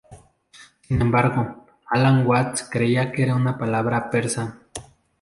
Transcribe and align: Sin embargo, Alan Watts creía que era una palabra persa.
Sin 0.81 0.99
embargo, 0.99 1.67
Alan 1.85 2.25
Watts 2.25 2.63
creía 2.67 3.11
que 3.11 3.21
era 3.21 3.35
una 3.35 3.59
palabra 3.59 4.09
persa. 4.09 4.57